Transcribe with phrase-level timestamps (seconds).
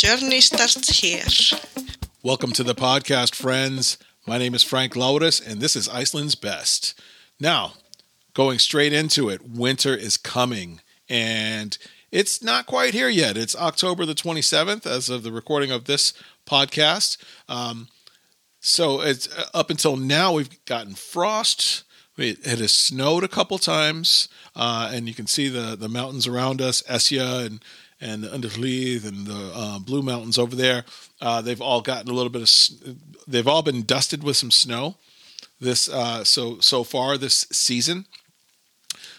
[0.00, 1.26] journey starts here.
[2.22, 3.98] Welcome to the podcast, friends.
[4.26, 6.98] My name is Frank Laurus, and this is Iceland's Best.
[7.38, 7.74] Now,
[8.32, 11.76] going straight into it, winter is coming, and
[12.10, 13.36] it's not quite here yet.
[13.36, 16.14] It's October the 27th as of the recording of this
[16.46, 17.18] podcast.
[17.46, 17.88] Um,
[18.58, 21.82] so it's uh, up until now, we've gotten frost.
[22.16, 26.26] It, it has snowed a couple times, uh, and you can see the, the mountains
[26.26, 27.62] around us, Esja and
[28.00, 30.84] and the Underleith and the uh, Blue Mountains over there.
[31.20, 33.26] Uh, they've all gotten a little bit of.
[33.26, 34.96] They've all been dusted with some snow.
[35.60, 38.06] This uh, so so far this season.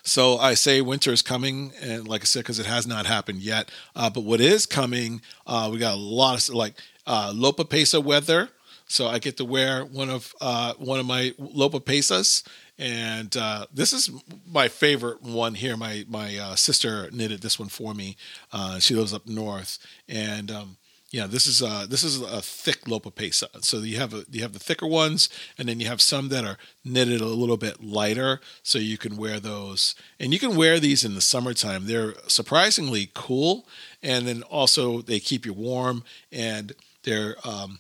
[0.03, 3.39] So I say winter is coming, and like I said, because it has not happened
[3.39, 3.69] yet.
[3.95, 6.73] Uh, but what is coming, uh, we got a lot of like
[7.05, 8.49] uh, Lopapeysa weather.
[8.87, 12.43] So I get to wear one of uh, one of my Lopapeysas,
[12.81, 14.09] and uh, this is
[14.51, 15.77] my favorite one here.
[15.77, 18.17] My my uh, sister knitted this one for me.
[18.51, 19.77] Uh, she lives up north,
[20.09, 20.77] and um,
[21.11, 23.63] yeah, this is uh, this is a thick Lopapeysa.
[23.63, 26.43] So you have a, you have the thicker ones, and then you have some that
[26.43, 29.93] are knitted a little bit lighter, so you can wear those.
[30.19, 31.85] And you can wear these in the summertime.
[31.85, 33.67] They're surprisingly cool,
[34.01, 37.77] and then also they keep you warm, and they're um,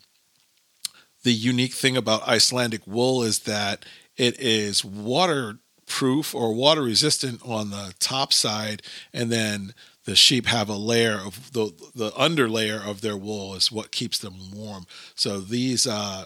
[1.23, 3.85] the unique thing about Icelandic wool is that
[4.21, 9.73] it is waterproof or water resistant on the top side, and then
[10.05, 14.19] the sheep have a layer of the the underlayer of their wool is what keeps
[14.19, 14.85] them warm.
[15.15, 16.25] So these uh,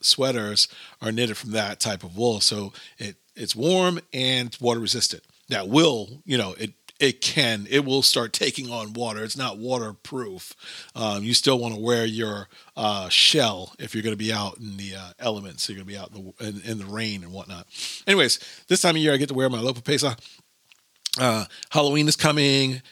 [0.00, 0.68] sweaters
[1.02, 5.24] are knitted from that type of wool, so it it's warm and water resistant.
[5.50, 9.22] That will you know it it can it will start taking on water.
[9.22, 10.54] It's not waterproof.
[10.94, 14.58] Um, you still want to wear your uh, shell if you're going to be out
[14.58, 17.22] in the uh, elements you're going to be out in the, in, in, the rain
[17.22, 17.66] and whatnot.
[18.06, 20.18] Anyways this time of year i get to wear my Lopapeysa
[21.18, 22.82] uh, halloween is coming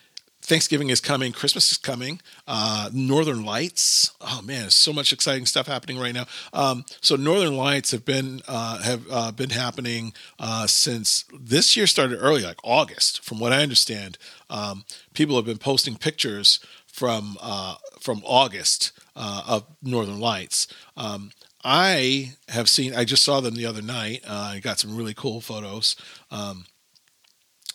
[0.44, 4.10] Thanksgiving is coming, Christmas is coming, uh, Northern Lights.
[4.20, 6.26] Oh man, so much exciting stuff happening right now.
[6.52, 11.86] Um, so Northern Lights have been uh, have uh, been happening uh, since this year
[11.86, 13.24] started early, like August.
[13.24, 14.18] From what I understand,
[14.50, 14.84] um,
[15.14, 20.66] people have been posting pictures from uh, from August uh, of Northern Lights.
[20.94, 21.30] Um,
[21.64, 22.94] I have seen.
[22.94, 24.20] I just saw them the other night.
[24.28, 25.96] I got some really cool photos.
[26.30, 26.66] Um,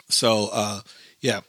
[0.07, 0.83] so
[1.19, 1.41] yeah,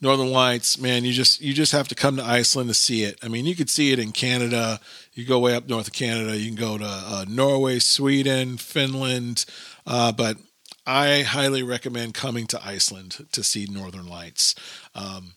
[0.00, 3.18] Northern Lights, man, you just you just have to come to Iceland to see it.
[3.22, 4.80] I mean, you could see it in Canada.
[5.12, 6.36] You go way up north of Canada.
[6.36, 9.44] You can go to uh, Norway, Sweden, Finland,
[9.86, 10.38] uh, but
[10.86, 14.54] I highly recommend coming to Iceland to see Northern Lights.
[14.94, 15.34] Um,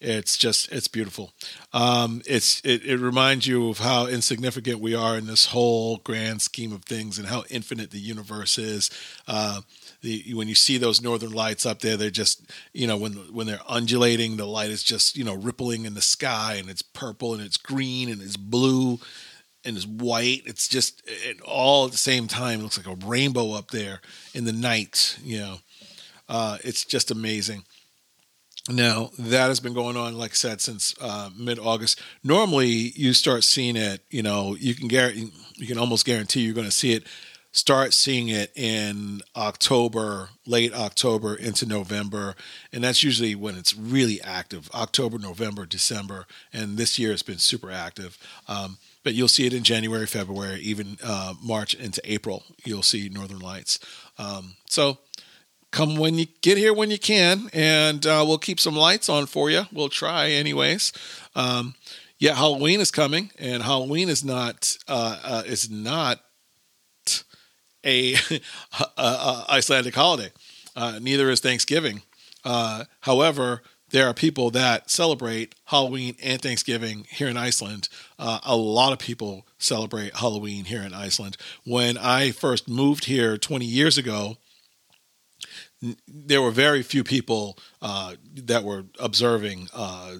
[0.00, 1.32] it's just it's beautiful.
[1.72, 6.40] Um, it's it, it reminds you of how insignificant we are in this whole grand
[6.42, 8.90] scheme of things and how infinite the universe is.
[9.28, 9.60] Uh,
[10.02, 13.46] the when you see those northern lights up there, they're just you know when when
[13.46, 17.34] they're undulating, the light is just you know rippling in the sky, and it's purple
[17.34, 18.98] and it's green and it's blue
[19.64, 20.42] and it's white.
[20.46, 22.60] It's just it, all at the same time.
[22.60, 24.00] It looks like a rainbow up there
[24.34, 25.18] in the night.
[25.22, 25.56] You know,
[26.28, 27.64] uh, it's just amazing.
[28.68, 32.00] Now that has been going on, like I said, since uh, mid August.
[32.22, 34.02] Normally, you start seeing it.
[34.10, 37.04] You know, you can guarantee, you can almost guarantee you're going to see it
[37.52, 42.34] start seeing it in October, late October into November.
[42.72, 46.26] And that's usually when it's really active October, November, December.
[46.52, 48.18] And this year it's been super active.
[48.46, 52.44] Um, but you'll see it in January, February, even uh, March into April.
[52.64, 53.80] You'll see Northern Lights.
[54.18, 54.98] Um, so
[55.70, 59.26] come when you get here when you can, and uh, we'll keep some lights on
[59.26, 59.62] for you.
[59.72, 60.92] We'll try, anyways.
[61.34, 61.74] Um,
[62.18, 66.20] yeah, Halloween is coming, and Halloween is not uh, uh is not
[67.84, 68.14] a,
[68.96, 70.30] a, a Icelandic holiday.
[70.76, 72.02] Uh, neither is Thanksgiving.
[72.44, 77.88] Uh, however, there are people that celebrate Halloween and Thanksgiving here in Iceland.
[78.18, 81.36] Uh, a lot of people celebrate Halloween here in Iceland.
[81.64, 84.36] When I first moved here 20 years ago,
[86.06, 90.16] there were very few people uh, that were observing uh,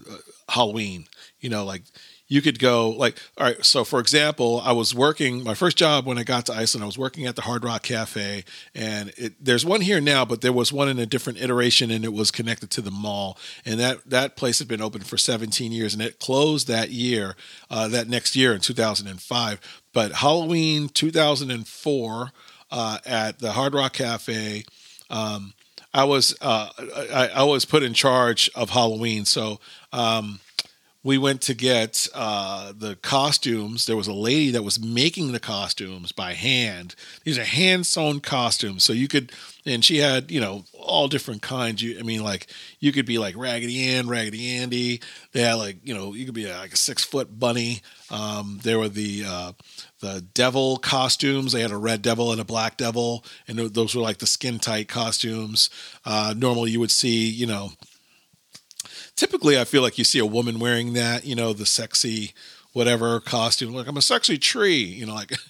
[0.49, 1.07] Halloween.
[1.41, 1.83] You know, like
[2.31, 6.07] you could go like all right so for example i was working my first job
[6.07, 8.45] when i got to iceland i was working at the hard rock cafe
[8.75, 12.05] and it, there's one here now but there was one in a different iteration and
[12.05, 13.37] it was connected to the mall
[13.67, 17.37] and that that place had been open for 17 years and it closed that year
[17.69, 22.31] uh, that next year in 2005 but halloween 2004
[22.71, 24.65] uh, at the hard rock cafe
[25.11, 25.53] um,
[25.93, 26.69] I was uh,
[27.13, 29.59] I, I, was put in charge of Halloween, so
[29.93, 30.39] um,
[31.03, 33.87] we went to get uh, the costumes.
[33.87, 36.95] There was a lady that was making the costumes by hand.
[37.25, 39.33] These are hand sewn costumes, so you could,
[39.65, 41.83] and she had you know all different kinds.
[41.83, 42.49] You, I mean, like
[42.81, 45.01] you could be like Raggedy Ann, Raggedy Andy.
[45.33, 47.81] They had like you know you could be like a six foot bunny.
[48.11, 49.53] Um, there were the uh,
[50.01, 51.53] the devil costumes.
[51.53, 54.59] They had a red devil and a black devil, and those were like the skin
[54.59, 55.71] tight costumes.
[56.05, 57.73] Uh, normally, you would see you know
[59.21, 62.33] typically I feel like you see a woman wearing that, you know, the sexy
[62.73, 63.75] whatever costume.
[63.75, 65.33] Like I'm a sexy tree, you know, like.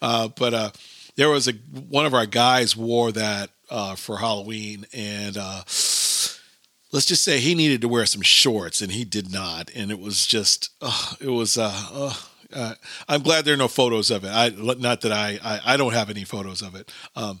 [0.00, 0.70] Uh, but uh,
[1.16, 1.52] there was a
[1.90, 7.54] one of our guys wore that uh, for Halloween, and uh, let's just say he
[7.54, 10.70] needed to wear some shorts, and he did not, and it was just,
[11.20, 11.58] it was.
[11.58, 12.14] Uh,
[12.52, 12.74] uh,
[13.08, 14.28] I'm glad there are no photos of it.
[14.28, 16.90] I not that I I, I don't have any photos of it.
[17.14, 17.40] Um,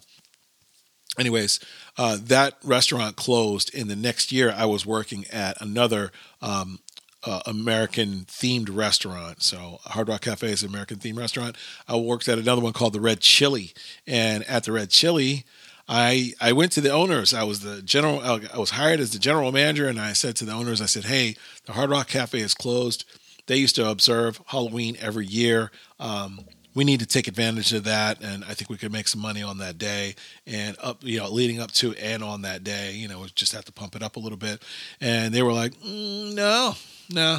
[1.18, 1.60] anyways,
[1.98, 3.74] uh, that restaurant closed.
[3.74, 6.78] In the next year, I was working at another um,
[7.24, 9.42] uh, American themed restaurant.
[9.42, 11.56] So Hard Rock Cafe is an American themed restaurant.
[11.88, 13.74] I worked at another one called the Red Chili,
[14.06, 15.44] and at the Red Chili.
[15.90, 17.32] I, I went to the owners.
[17.32, 18.20] I was the general.
[18.20, 21.06] I was hired as the general manager, and I said to the owners, I said,
[21.06, 21.34] "Hey,
[21.64, 23.04] the Hard Rock Cafe is closed.
[23.46, 25.70] They used to observe Halloween every year.
[25.98, 26.40] Um,
[26.78, 29.42] we need to take advantage of that and i think we could make some money
[29.42, 30.14] on that day
[30.46, 33.52] and up you know leading up to and on that day you know we just
[33.52, 34.62] have to pump it up a little bit
[35.00, 36.74] and they were like mm, no
[37.10, 37.38] no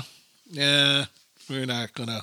[0.52, 1.06] yeah
[1.50, 2.20] we're not gonna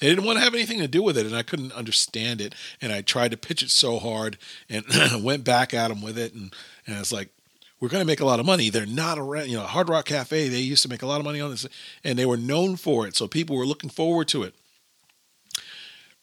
[0.00, 2.52] they didn't want to have anything to do with it and i couldn't understand it
[2.80, 4.36] and i tried to pitch it so hard
[4.68, 4.84] and
[5.22, 6.52] went back at them with it and,
[6.84, 7.28] and it's like
[7.78, 8.70] we're going to make a lot of money.
[8.70, 10.46] They're not around, you know, Hard Rock Cafe.
[10.46, 11.66] They used to make a lot of money on this,
[12.04, 13.16] and they were known for it.
[13.16, 14.54] So people were looking forward to it.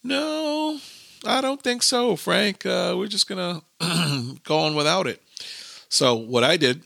[0.03, 0.79] No,
[1.25, 2.65] I don't think so, Frank.
[2.65, 5.21] Uh, we're just going to go on without it.
[5.89, 6.83] So, what I did,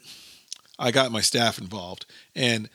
[0.80, 2.06] I got my staff involved,
[2.36, 2.70] and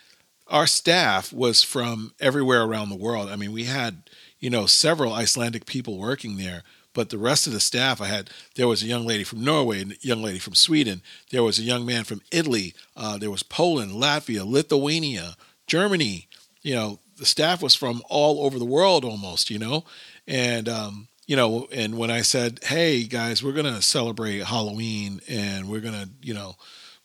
[0.47, 3.29] our staff was from everywhere around the world.
[3.29, 6.63] I mean, we had, you know, several Icelandic people working there,
[6.95, 9.83] but the rest of the staff I had, there was a young lady from Norway,
[9.83, 13.43] a young lady from Sweden, there was a young man from Italy, uh, there was
[13.43, 15.37] Poland, Latvia, Lithuania,
[15.67, 16.29] Germany.
[16.63, 19.85] You know, the staff was from all over the world almost, you know,
[20.29, 25.69] and, um, you know, and when I said, "Hey guys, we're gonna celebrate Halloween, and
[25.69, 26.55] we're gonna, you know,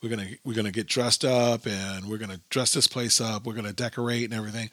[0.02, 3.54] we're gonna we're gonna get dressed up, and we're gonna dress this place up, we're
[3.54, 4.70] gonna decorate and everything,"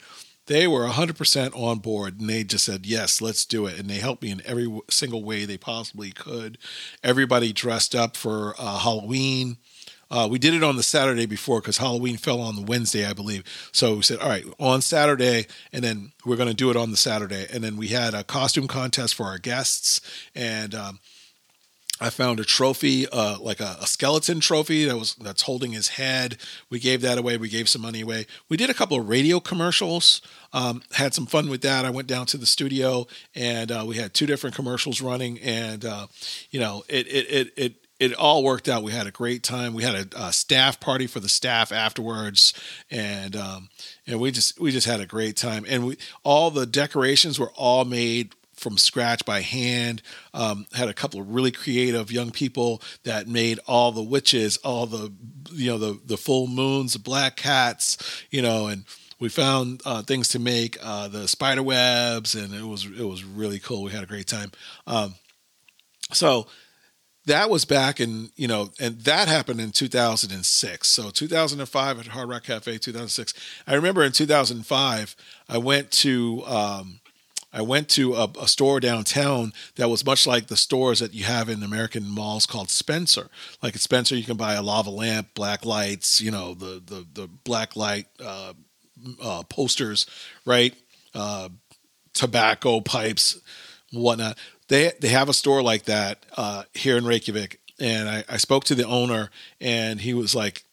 [0.47, 3.99] they were 100% on board, and they just said, "Yes, let's do it." And they
[3.99, 6.57] helped me in every single way they possibly could.
[7.03, 9.57] Everybody dressed up for uh, Halloween.
[10.11, 13.13] Uh, we did it on the Saturday before because Halloween fell on the Wednesday, I
[13.13, 13.43] believe.
[13.71, 16.91] So we said, all right, on Saturday, and then we're going to do it on
[16.91, 17.47] the Saturday.
[17.51, 20.01] And then we had a costume contest for our guests,
[20.35, 20.99] and um,
[22.01, 25.89] I found a trophy, uh, like a, a, skeleton trophy that was that's holding his
[25.89, 26.37] head.
[26.69, 27.37] We gave that away.
[27.37, 28.25] We gave some money away.
[28.49, 30.19] We did a couple of radio commercials.
[30.51, 31.85] Um, had some fun with that.
[31.85, 33.05] I went down to the studio
[33.35, 36.07] and uh, we had two different commercials running, and uh,
[36.49, 38.81] you know, it it it it it all worked out.
[38.81, 39.75] We had a great time.
[39.75, 42.51] We had a, a staff party for the staff afterwards,
[42.89, 43.69] and um,
[44.07, 45.65] and we just we just had a great time.
[45.69, 50.01] And we all the decorations were all made from scratch by hand.
[50.33, 54.87] Um, had a couple of really creative young people that made all the witches, all
[54.87, 55.13] the
[55.51, 58.83] you know the the full moons, the black cats, you know, and
[59.19, 63.23] we found uh, things to make uh, the spider webs, and it was it was
[63.23, 63.83] really cool.
[63.83, 64.51] We had a great time.
[64.87, 65.13] Um,
[66.11, 66.47] so
[67.25, 72.29] that was back in you know and that happened in 2006 so 2005 at hard
[72.29, 73.33] rock cafe 2006
[73.67, 75.15] i remember in 2005
[75.49, 76.99] i went to um,
[77.53, 81.23] i went to a, a, store downtown that was much like the stores that you
[81.23, 83.29] have in american malls called spencer.
[83.61, 87.05] Like at spencer you can buy a lava lamp black lights you know the the,
[87.13, 88.53] the black light uh,
[89.21, 90.05] uh, posters
[90.45, 90.75] right?
[91.13, 91.49] Uh,
[92.13, 93.39] tobacco pipes
[93.91, 94.37] whatnot
[94.71, 98.63] they they have a store like that uh, here in Reykjavik, and I, I spoke
[98.65, 100.63] to the owner, and he was like,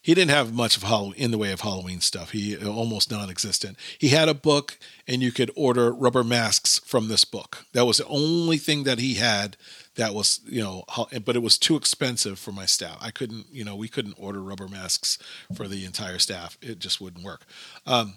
[0.00, 2.30] he didn't have much of in the way of Halloween stuff.
[2.30, 3.76] He almost non-existent.
[3.98, 7.66] He had a book, and you could order rubber masks from this book.
[7.74, 9.58] That was the only thing that he had.
[9.96, 10.84] That was you know,
[11.22, 12.96] but it was too expensive for my staff.
[13.02, 15.18] I couldn't, you know, we couldn't order rubber masks
[15.54, 16.56] for the entire staff.
[16.62, 17.44] It just wouldn't work.
[17.86, 18.14] Um,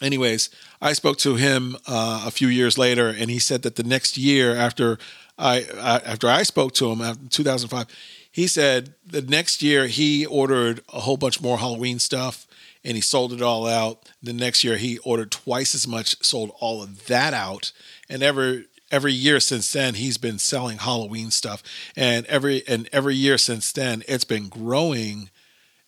[0.00, 3.82] anyways, I spoke to him uh, a few years later, and he said that the
[3.82, 4.98] next year after
[5.38, 7.86] I, I after I spoke to him in 2005,
[8.30, 12.46] he said the next year he ordered a whole bunch more Halloween stuff
[12.84, 14.08] and he sold it all out.
[14.22, 17.72] The next year he ordered twice as much, sold all of that out,
[18.08, 21.62] and every every year since then he's been selling Halloween stuff,
[21.96, 25.30] and every and every year since then it's been growing,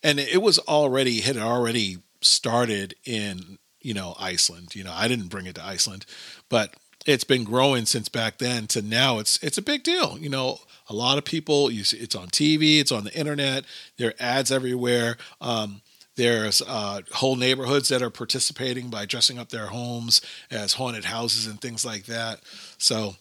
[0.03, 4.75] and it was already had already started in you know Iceland.
[4.75, 6.07] You know, I didn't bring it to Iceland,
[6.49, 6.75] but
[7.07, 9.19] it's been growing since back then to now.
[9.19, 10.19] It's it's a big deal.
[10.19, 11.71] You know, a lot of people.
[11.71, 13.65] You see, it's on TV, it's on the internet.
[13.97, 15.17] There are ads everywhere.
[15.41, 15.83] Um,
[16.17, 20.21] there's uh, whole neighborhoods that are participating by dressing up their homes
[20.51, 22.41] as haunted houses and things like that.
[22.77, 23.17] So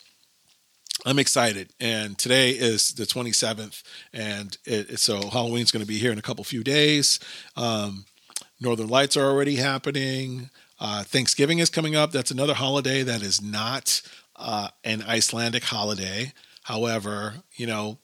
[1.05, 1.69] I'm excited.
[1.79, 3.81] And today is the 27th,
[4.13, 7.19] and it, so Halloween's going to be here in a couple few days.
[7.55, 8.05] Um,
[8.61, 10.51] Northern Lights are already happening.
[10.79, 12.11] Uh, Thanksgiving is coming up.
[12.11, 14.01] That's another holiday that is not
[14.35, 16.31] uh, an Icelandic holiday.
[16.63, 17.97] However, you know,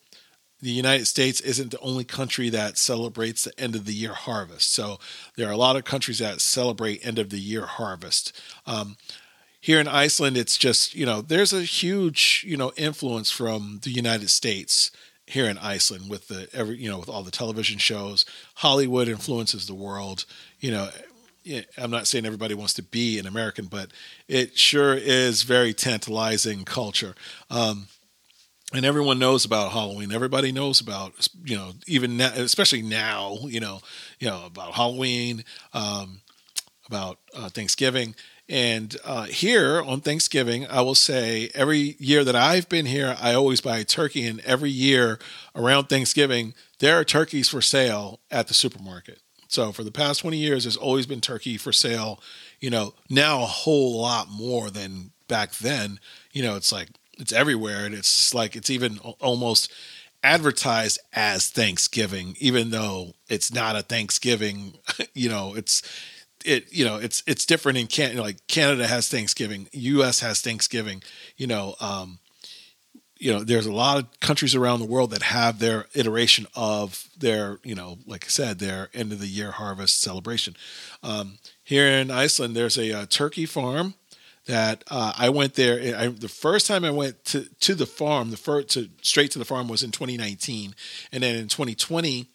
[0.60, 4.74] the United States isn't the only country that celebrates the end of the year harvest.
[4.74, 5.00] So
[5.36, 8.40] there are a lot of countries that celebrate end of the year harvest.
[8.66, 8.98] Um,
[9.60, 13.92] here in Iceland, it's just you know there's a huge you know influence from the
[13.92, 14.92] United States
[15.28, 18.26] here in Iceland with the every you know with all the television shows.
[18.56, 20.26] Hollywood influences the world.
[20.60, 20.90] You know,
[21.78, 23.92] I'm not saying everybody wants to be an American, but
[24.28, 27.14] it sure is very tantalizing culture.
[27.50, 27.88] Um,
[28.74, 30.12] and everyone knows about Halloween.
[30.12, 33.82] Everybody knows about you know even now, especially now you know
[34.20, 35.44] you know about Halloween,
[35.74, 36.22] um,
[36.88, 38.16] about uh, Thanksgiving,
[38.50, 43.34] and uh, here on Thanksgiving, I will say every year that I've been here, I
[43.34, 45.20] always buy a turkey, and every year
[45.56, 49.20] around Thanksgiving there are turkeys for sale at the supermarket.
[49.48, 52.22] So for the past twenty years, there's always been turkey for sale.
[52.60, 56.00] You know now a whole lot more than back then.
[56.32, 56.90] You know it's like
[57.20, 59.72] it's everywhere, and it's like it's even almost
[60.24, 64.74] advertised as Thanksgiving, even though it's not a Thanksgiving.
[65.14, 65.82] you know, it's
[66.46, 66.72] it.
[66.72, 68.22] You know, it's it's different in Canada.
[68.22, 70.20] Like Canada has Thanksgiving, U.S.
[70.22, 71.04] has Thanksgiving.
[71.36, 72.20] You know, um,
[73.20, 77.10] you know, there's a lot of countries around the world that have their iteration of
[77.18, 80.56] their, you know, like I said, their end of the year harvest celebration.
[81.04, 83.96] Um, here in Iceland, there's a, a turkey farm
[84.46, 85.98] that uh, I went there.
[85.98, 89.40] I, the first time I went to, to the farm, the first to straight to
[89.40, 90.74] the farm was in 2019,
[91.12, 92.28] and then in 2020,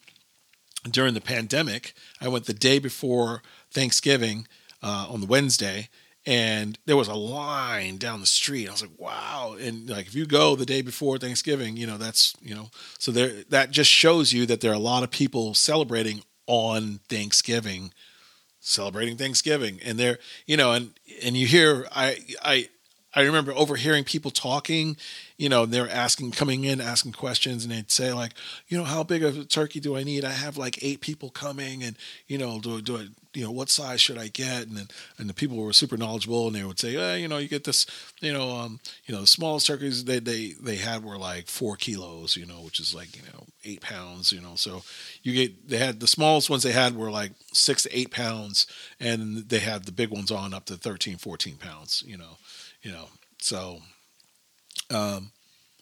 [0.91, 4.47] during the pandemic, I went the day before Thanksgiving
[4.83, 5.89] uh, on the Wednesday,
[6.25, 8.69] and there was a line down the street.
[8.69, 9.57] I was like, wow!
[9.59, 13.11] And like, if you go the day before Thanksgiving, you know that's you know, so
[13.13, 17.93] there that just shows you that there are a lot of people celebrating on Thanksgiving
[18.63, 22.69] celebrating Thanksgiving, and they're you know, and and you hear I I
[23.15, 24.97] I remember overhearing people talking,
[25.43, 28.31] you know, they're asking, coming in, asking questions, and they'd say like,
[28.69, 30.25] you know, how big of a turkey do I need?
[30.25, 31.97] I have like eight people coming, and
[32.29, 34.69] you know, do do I, you know, what size should I get?
[34.69, 34.87] And then,
[35.19, 37.65] and the people were super knowledgeable, and they would say, eh, you know, you get
[37.65, 37.87] this,
[38.21, 41.75] you know, um, you know, the smallest turkeys they they they had were like four
[41.75, 44.55] kilos, you know, which is like you know eight pounds, you know.
[44.55, 44.85] So
[45.25, 48.69] you get they had the smallest ones they had were like six to eight pounds,
[49.01, 52.37] and they had the big ones on up to 13, 14 pounds, you know
[52.83, 53.07] you know,
[53.43, 53.81] so,
[54.93, 55.33] um,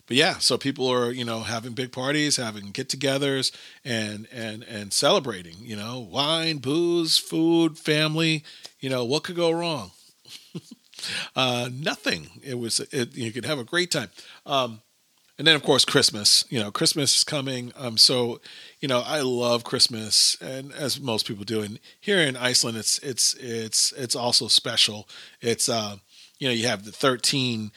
[0.06, 3.52] but yeah, so people are, you know, having big parties, having get togethers
[3.84, 8.42] and, and, and celebrating, you know, wine, booze, food, family,
[8.80, 9.92] you know, what could go wrong?
[11.36, 12.28] uh, nothing.
[12.42, 14.08] It was, it, you could have a great time.
[14.46, 14.80] Um,
[15.38, 16.44] and then of course Christmas.
[16.50, 17.72] You know, Christmas is coming.
[17.74, 18.42] Um, so
[18.80, 21.62] you know, I love Christmas, and as most people do.
[21.62, 25.08] And here in Iceland, it's it's it's it's also special.
[25.40, 25.96] It's uh,
[26.38, 27.72] you know, you have the 13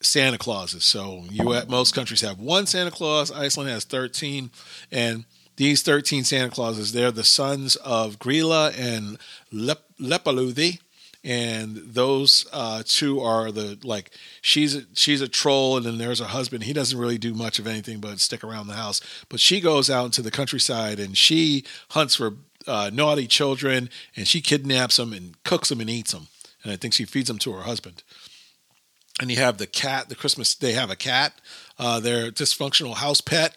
[0.00, 0.84] Santa Clauses.
[0.84, 3.30] So you at most countries have one Santa Claus.
[3.30, 4.50] Iceland has 13,
[4.90, 5.24] and
[5.56, 9.18] these 13 Santa Clauses, they're the sons of Grýla and
[9.52, 10.80] Lep- Lepalúði.
[11.22, 16.18] And those uh, two are the like she's a, she's a troll, and then there's
[16.18, 16.62] her husband.
[16.62, 19.02] He doesn't really do much of anything but stick around the house.
[19.28, 24.26] But she goes out into the countryside and she hunts for uh, naughty children, and
[24.26, 26.28] she kidnaps them and cooks them and eats them
[26.62, 28.02] and I think she feeds them to her husband.
[29.20, 31.34] And you have the cat, the Christmas, they have a cat,
[31.78, 33.54] uh, their dysfunctional house pet.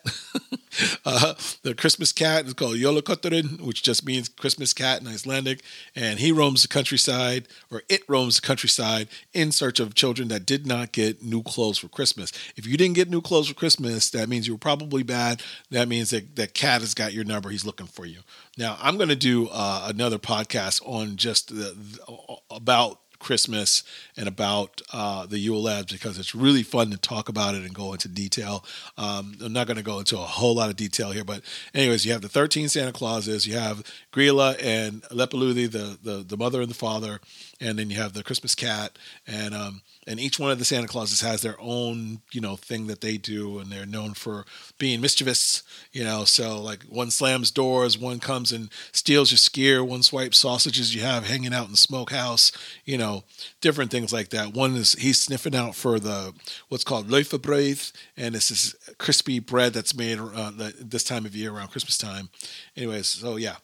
[1.06, 5.62] uh, the Christmas cat is called Jólakötturinn, which just means Christmas cat in Icelandic.
[5.96, 10.46] And he roams the countryside, or it roams the countryside in search of children that
[10.46, 12.34] did not get new clothes for Christmas.
[12.58, 15.42] If you didn't get new clothes for Christmas, that means you were probably bad.
[15.72, 17.50] That means that that cat has got your number.
[17.50, 18.20] He's looking for you.
[18.58, 23.84] Now, I'm going to do uh, another podcast on just the, the, about Christmas
[24.16, 27.74] and about uh, the Yule Lads because it's really fun to talk about it and
[27.74, 28.64] go into detail.
[28.98, 31.42] Um, I'm not going to go into a whole lot of detail here, but
[31.74, 36.38] anyways, you have the 13 Santa Clauses, you have Grýla and Lepalúði, the, the the
[36.38, 37.20] mother and the father,
[37.60, 40.88] and then you have the Christmas cat, and um, and each one of the Santa
[40.88, 44.46] Clauses has their own you know thing that they do, and they're known for
[44.78, 45.64] being mischievous.
[45.92, 50.38] You know, so like one slams doors, one comes and steals your skyr, one swipes
[50.40, 52.52] sausages you have hanging out in the smokehouse.
[52.86, 53.24] You know,
[53.62, 54.54] different things like that.
[54.54, 56.34] One is he's sniffing out for the
[56.70, 61.54] what's called laufabrauð, and it's this crispy bread that's made uh, this time of year
[61.54, 62.30] around Christmas time.
[62.76, 63.56] Anyways, so yeah,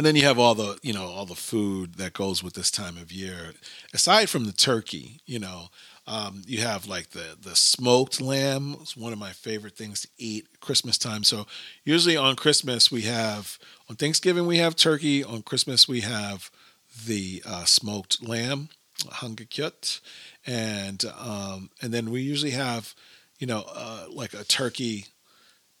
[0.00, 2.70] and then you have all the you know all the food that goes with this
[2.70, 3.52] time of year.
[3.92, 5.68] Aside from the turkey you know
[6.06, 10.08] um, you have like the the smoked lamb it's one of my favorite things to
[10.16, 11.22] eat christmas time.
[11.22, 11.46] So
[11.84, 13.58] usually on christmas we have
[13.90, 15.22] on thanksgiving we have turkey.
[15.22, 16.50] On christmas we have
[17.06, 18.70] the uh, smoked lamb
[19.20, 20.00] hangikjöt
[20.46, 22.94] and um, and then we usually have
[23.38, 25.08] you know uh, like a turkey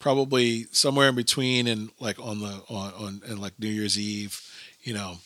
[0.00, 4.42] probably somewhere in between and like on the on, on and like New Year's Eve,
[4.82, 5.18] you know,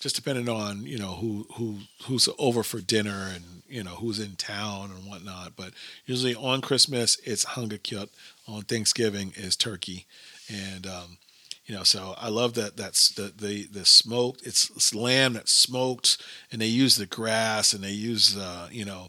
[0.00, 4.18] just depending on you know who who who's over for dinner and you know who's
[4.18, 5.52] in town and whatnot.
[5.56, 5.72] But
[6.06, 8.08] usually on Christmas it's hangikjöt.
[8.48, 10.06] On Thanksgiving is turkey,
[10.48, 11.18] and um,
[11.66, 14.46] you know so I love that that's the the the smoked.
[14.46, 16.16] It's, it's lamb that's smoked,
[16.50, 19.08] and they use the grass and they use uh, you know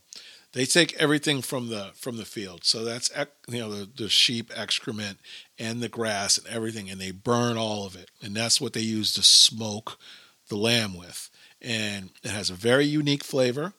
[0.53, 2.63] they take everything from the from the field.
[2.63, 3.11] So that's
[3.47, 5.19] you know the, the sheep excrement
[5.57, 8.81] and the grass and everything, and they burn all of it, and that's what they
[8.81, 9.97] use to smoke
[10.49, 11.29] the lamb with.
[11.61, 13.73] And it has a very unique flavor,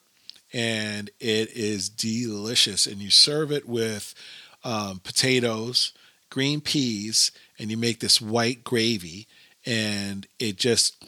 [0.52, 2.86] and it is delicious.
[2.86, 4.14] And you serve it with
[4.62, 5.92] um, potatoes,
[6.28, 9.26] green peas, and you make this white gravy,
[9.66, 11.04] and it just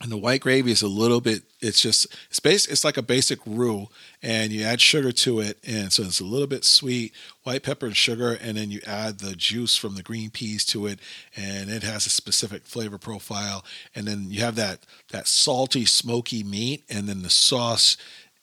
[0.00, 3.02] and the white gravy is a little bit it's just it's base it's like a
[3.02, 3.86] basic roux
[4.22, 7.12] and you add sugar to it and so it's a little bit sweet
[7.42, 10.86] white pepper and sugar and then you add the juice from the green peas to
[10.86, 10.98] it
[11.36, 13.64] and it has a specific flavor profile
[13.94, 17.96] and then you have that that salty smoky meat and then the sauce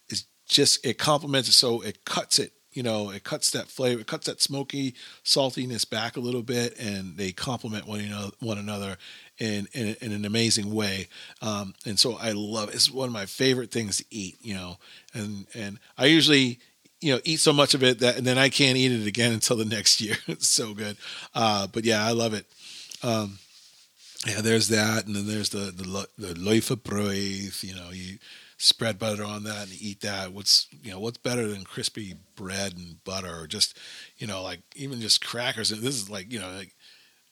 [0.09, 4.01] is just it complements it so it cuts it you know, it cuts that flavor,
[4.01, 4.93] it cuts that smoky
[5.25, 8.97] saltiness back a little bit, and they complement one another, one another
[9.39, 11.08] in, in, in an amazing way.
[11.41, 12.75] Um, and so I love it.
[12.75, 14.77] It's one of my favorite things to eat, you know,
[15.13, 16.60] and, and I usually,
[17.01, 19.34] you know, eat so much of it that, and then I can't eat it again
[19.34, 20.17] until the next year.
[20.27, 20.98] it's so good.
[21.35, 22.46] Uh, but yeah, I love it.
[23.03, 23.40] Um,
[24.25, 27.64] yeah, there's that, and then there's the the the laufabrauð.
[27.64, 28.18] You know, you
[28.57, 30.33] spread butter on that and eat that.
[30.33, 33.77] What's you know what's better than crispy bread and butter or just
[34.18, 35.70] you know like even just crackers.
[35.70, 36.74] This is like you know like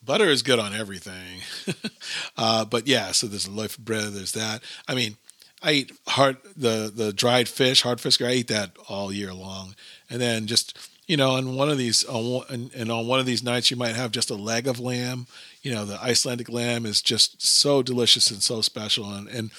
[0.05, 1.41] butter is good on everything.
[2.37, 4.13] uh, but yeah, so there's a loaf of bread.
[4.13, 4.61] There's that.
[4.87, 5.17] I mean,
[5.61, 8.21] I eat hard the the dried fish, hard fish.
[8.21, 9.75] I eat that all year long,
[10.09, 13.43] and then just you know, on one of these, on, and on one of these
[13.43, 15.27] nights, you might have just a leg of lamb.
[15.61, 19.51] You know, the Icelandic lamb is just so delicious and so special, and and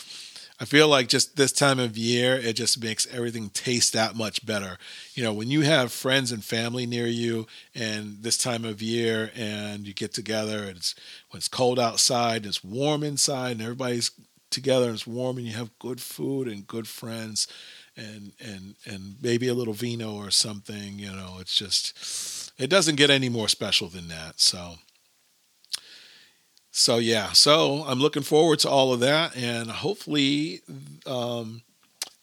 [0.58, 4.44] I feel like just this time of year, it just makes everything taste that much
[4.46, 4.78] better.
[5.14, 9.30] You know, when you have friends and family near you, and this time of year,
[9.36, 10.94] and you get together, and it's
[11.30, 14.10] when it's cold outside, it's warm inside, and everybody's
[14.50, 17.46] together, and it's warm, and you have good food and good friends,
[17.94, 20.98] and and and maybe a little vino or something.
[20.98, 24.40] You know, it's just it doesn't get any more special than that.
[24.40, 24.76] So
[26.78, 30.60] so yeah, so I'm looking forward to all of that, and hopefully,
[31.06, 31.62] um,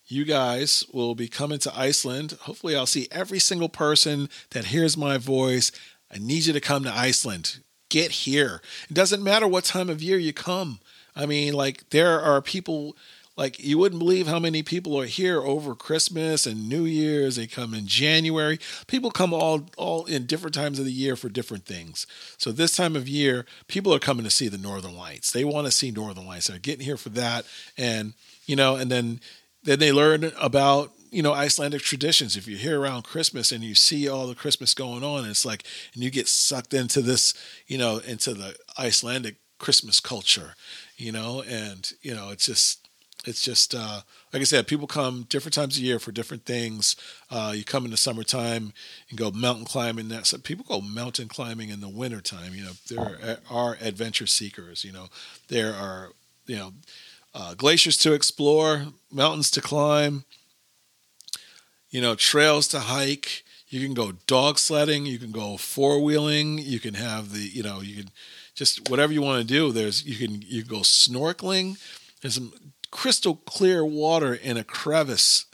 [0.06, 2.38] you guys will be coming to Iceland.
[2.42, 5.72] Hopefully, I'll see every single person that hears my voice.
[6.14, 7.62] I need you to come to Iceland.
[7.90, 8.62] Get here.
[8.92, 10.80] It doesn't matter what time of year you come.
[11.16, 12.96] I mean, like there are people
[13.36, 17.36] like you wouldn't believe how many people are here over Christmas and New Year's.
[17.36, 18.60] They come in January.
[18.88, 22.06] People come all all in different times of the year for different things.
[22.38, 25.32] So this time of year, people are coming to see the Northern Lights.
[25.32, 26.48] They want to see Northern Lights.
[26.48, 27.46] They're getting here for that,
[27.78, 28.14] and
[28.46, 29.20] you know, and then
[29.64, 32.38] then they learn about you know Icelandic traditions.
[32.38, 35.64] If you're here around Christmas and you see all the Christmas going on, it's like,
[35.94, 37.34] and you get sucked into this,
[37.66, 40.56] you know, into the Icelandic Christmas culture,
[40.98, 42.83] you know, and you know, it's just
[43.26, 46.96] it's just uh, like I said, people come different times a year for different things.
[47.30, 48.74] Uh, you come in the summertime
[49.10, 50.10] and go mountain climbing.
[50.10, 52.54] That so people go mountain climbing in the wintertime.
[52.54, 54.84] You know, there are adventure seekers.
[54.84, 55.08] You know,
[55.48, 56.10] there are
[56.46, 56.74] you know
[57.34, 60.26] uh, glaciers to explore, mountains to climb.
[61.90, 63.44] You know, trails to hike.
[63.68, 65.06] You can go dog sledding.
[65.06, 66.58] You can go four wheeling.
[66.58, 68.12] You can have the you know you can
[68.54, 69.72] just whatever you want to do.
[69.72, 71.78] There's you can you can go snorkeling.
[72.22, 72.54] There's some
[72.94, 75.46] crystal clear water in a crevice,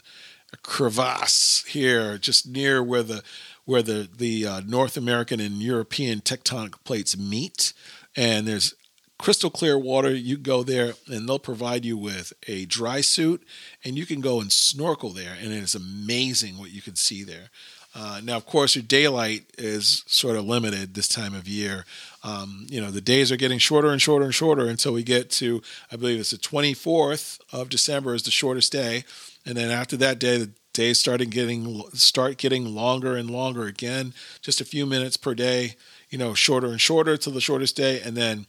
[0.52, 3.22] a crevasse here, just near where the
[3.64, 7.72] where the the uh, North American and European tectonic plates meet,
[8.14, 8.74] and there's
[9.18, 10.14] crystal clear water.
[10.14, 13.42] You go there and they'll provide you with a dry suit
[13.84, 15.36] and you can go and snorkel there.
[15.38, 17.50] And it is amazing what you can see there.
[17.94, 21.84] Uh, now, of course, your daylight is sort of limited this time of year.
[22.22, 25.30] Um, you know, the days are getting shorter and shorter and shorter until we get
[25.32, 29.04] to, I believe it's the 24th of December is the shortest day.
[29.44, 34.14] And then after that day, the days starting getting start getting longer and longer again,
[34.40, 35.74] just a few minutes per day,
[36.10, 38.46] you know, shorter and shorter till the shortest day, and then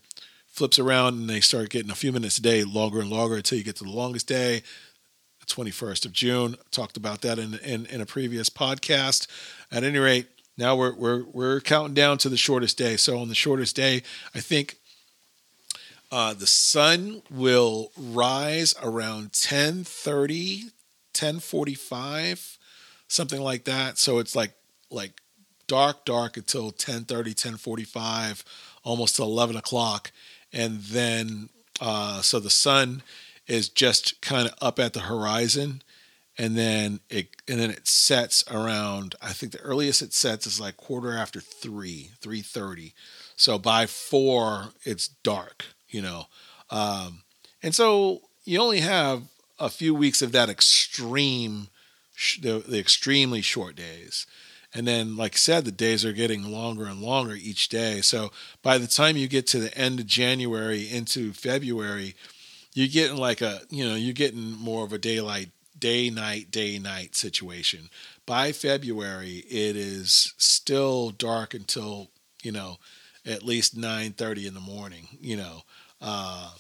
[0.48, 3.58] flips around and they start getting a few minutes a day longer and longer until
[3.58, 4.62] you get to the longest day,
[5.48, 6.56] 21st of June.
[6.72, 9.28] Talked about that in, in, in a previous podcast.
[9.72, 10.28] At any rate,
[10.58, 12.98] now we're, we're, we're counting down to the shortest day.
[12.98, 14.04] So on the shortest day,
[14.36, 14.78] I think
[16.12, 20.64] uh, the sun will rise around 1030,
[21.14, 22.58] 1045,
[23.08, 23.98] something like that.
[23.98, 24.54] So it's like
[24.90, 25.22] like
[25.68, 28.44] dark, dark until 1030, 1045,
[28.84, 30.12] almost to 11 o'clock
[30.54, 31.50] and then
[31.80, 33.02] uh, so the sun
[33.48, 35.82] is just kind of up at the horizon
[36.38, 40.62] and then it and then it sets around i think the earliest it sets is
[40.62, 42.94] like quarter after 3 3.30
[43.36, 46.26] so by 4 it's dark you know?
[46.70, 47.24] Um,
[47.62, 49.24] and so you only have
[49.60, 51.68] a few weeks of that extreme
[52.42, 54.26] the, the extremely short days.
[54.74, 58.00] And then, like I said, the days are getting longer and longer each day.
[58.02, 62.16] So by the time you get to the end of January into February,
[62.74, 66.80] you're getting like a, you know, you're getting more of a daylight, day, night, day,
[66.80, 67.90] night situation.
[68.26, 72.10] By February, it is still dark until,
[72.44, 72.78] you know,
[73.26, 75.64] at least 9.30 in the morning, you know.
[76.00, 76.52] Uh,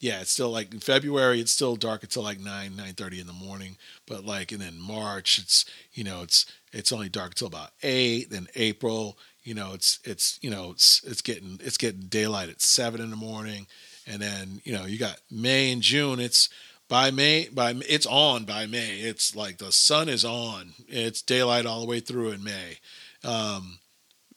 [0.00, 3.26] yeah, it's still like in February, it's still dark until like nine, nine thirty in
[3.26, 3.78] the morning.
[4.06, 8.28] But like, and then March, it's you know, it's it's only dark until about eight.
[8.28, 12.60] Then April, you know, it's it's you know, it's it's getting it's getting daylight at
[12.60, 13.66] seven in the morning,
[14.06, 16.20] and then you know, you got May and June.
[16.20, 16.48] It's
[16.88, 18.98] by May by it's on by May.
[19.00, 20.74] It's like the sun is on.
[20.88, 22.78] It's daylight all the way through in May.
[23.24, 23.78] Um,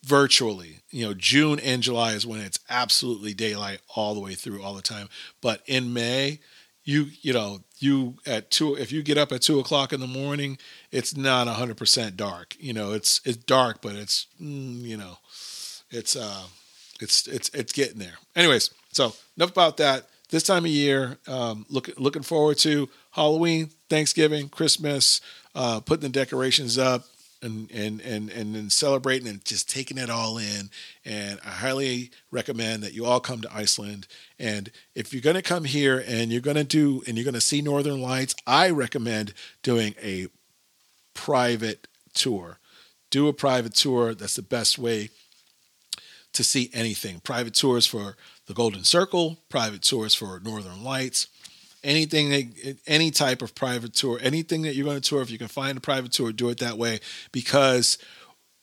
[0.03, 0.79] virtually.
[0.89, 4.73] You know, June and July is when it's absolutely daylight all the way through all
[4.73, 5.09] the time.
[5.41, 6.39] But in May,
[6.83, 10.07] you you know you at two if you get up at two o'clock in the
[10.07, 10.57] morning,
[10.91, 12.55] it's not hundred percent dark.
[12.59, 15.17] You know, it's it's dark, but it's mm, you know,
[15.91, 16.43] it's uh,
[17.01, 18.15] it's it's it's getting there.
[18.35, 20.07] Anyways, so enough about that.
[20.29, 25.21] This time of year, um, look, looking forward to Halloween, Thanksgiving, Christmas,
[25.55, 27.05] uh, putting the decorations up,
[27.43, 30.71] and and and and then celebrating and just taking it all in.
[31.05, 34.07] And I highly recommend that you all come to Iceland.
[34.39, 37.35] And if you're going to come here and you're going to do and you're going
[37.35, 40.27] to see Northern Lights, I recommend doing a
[41.13, 42.57] private tour.
[43.11, 44.15] Do a private tour.
[44.15, 45.09] That's the best way
[46.33, 47.19] to see anything.
[47.19, 48.15] Private tours for
[48.47, 51.27] the Golden Circle, private tours for Northern Lights
[51.83, 52.53] anything
[52.85, 55.77] any type of private tour, anything that you're going to tour, if you can find
[55.77, 56.99] a private tour, do it that way.
[57.31, 57.97] Because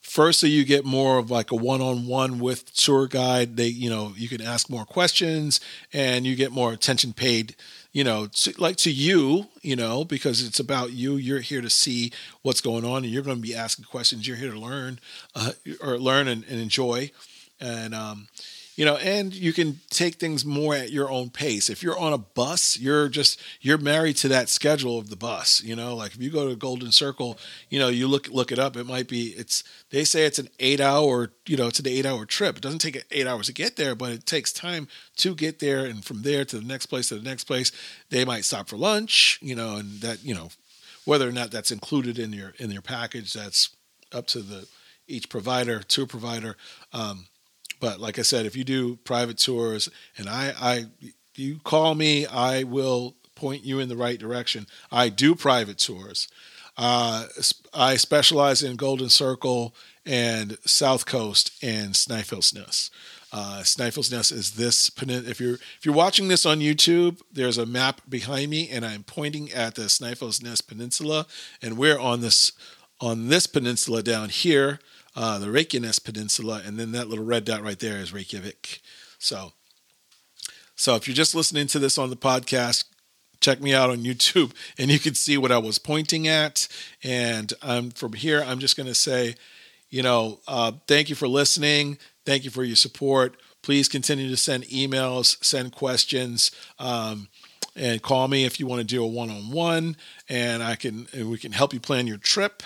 [0.01, 3.57] firstly you get more of like a one-on-one with tour guide.
[3.57, 5.59] They you know you can ask more questions
[5.91, 7.55] and you get more attention paid
[7.91, 11.15] you know to, like to you you know because it's about you.
[11.15, 12.11] You're here to see
[12.43, 14.27] what's going on and you're going to be asking questions.
[14.27, 14.99] You're here to learn
[15.33, 17.11] uh, or learn and, and enjoy.
[17.59, 18.27] And um,
[18.75, 21.69] you know and you can take things more at your own pace.
[21.69, 25.61] If you're on a bus you're just you're married to that schedule of the bus
[25.63, 25.95] you know?
[25.95, 27.37] Like if you go to golden circle
[27.69, 30.49] you know you look look it up it might be it's they say it's an
[30.59, 32.57] eight hour you know it's an eight hour trip.
[32.57, 35.85] It doesn't take eight hours to get there but it takes time to get there
[35.85, 37.71] and from there to the next place to the next place.
[38.09, 40.49] They might stop for lunch you know and that you know
[41.05, 43.69] whether or not that's included in your in your package that's
[44.11, 44.67] up to the
[45.07, 46.57] each provider tour provider.
[46.91, 47.27] Um,
[47.79, 50.85] but like I said, if you do private tours and I, I
[51.35, 54.67] you call me, I will point you in the right direction.
[54.91, 56.27] I do private tours.
[56.77, 57.25] Uh,
[57.73, 59.73] I specialize in Golden Circle
[60.05, 62.53] and South Coast and Snæfellsnes.
[62.53, 62.91] Ness.
[63.31, 64.91] Uh, Snæfellsnes Ness is this.
[65.01, 69.03] If you're if you're watching this on YouTube, there's a map behind me, and I'm
[69.03, 71.27] pointing at the Snæfellsnes Ness Peninsula,
[71.61, 72.51] and we're on this
[73.01, 74.79] on this peninsula down here
[75.15, 78.81] uh, the Reykjanes Peninsula, and then that little red dot right there is Reykjavik.
[79.17, 79.53] So,
[80.75, 82.85] so if you're just listening to this on the podcast,
[83.39, 86.67] check me out on YouTube, and you can see what I was pointing at.
[87.03, 89.35] And um, from here, I'm just going to say,
[89.89, 91.97] you know, uh, thank you for listening.
[92.25, 93.37] Thank you for your support.
[93.61, 96.51] Please continue to send emails, send questions.
[96.79, 97.29] Um,
[97.75, 99.97] and call me if you want to do a one-on-one
[100.29, 102.63] and I can and we can help you plan your trip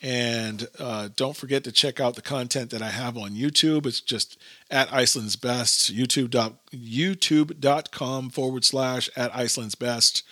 [0.00, 3.84] And uh, don't forget to check out the content that I have on YouTube.
[3.84, 4.38] It's just
[4.70, 6.28] at Iceland's Best, YouTube
[6.72, 10.22] youtube.com forward slash at Iceland's Best.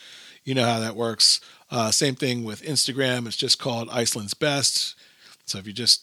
[0.44, 1.40] You know how that works.
[1.68, 3.26] Uh, same thing with Instagram.
[3.26, 4.94] It's just called Iceland's Best.
[5.46, 6.02] So if you just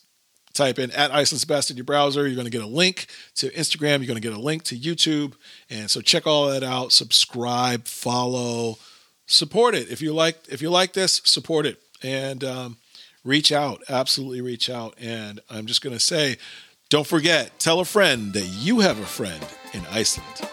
[0.54, 3.50] type in at Iceland's Best in your browser, you're going to get a link to
[3.52, 4.00] Instagram.
[4.00, 5.34] You're going to get a link to YouTube.
[5.70, 6.92] And so check all that out.
[6.92, 8.78] Subscribe, follow,
[9.26, 9.90] support it.
[9.90, 11.82] If you like, if you like this, support it.
[12.04, 12.78] And um,
[13.24, 14.96] reach out, absolutely reach out.
[15.00, 16.38] And I'm just going to say,
[16.90, 20.50] don't forget, tell a friend that you have a friend in Iceland.